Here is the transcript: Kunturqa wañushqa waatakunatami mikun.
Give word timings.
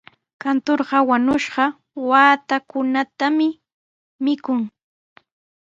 Kunturqa 0.41 0.97
wañushqa 1.09 1.63
waatakunatami 2.09 3.47
mikun. 4.25 4.59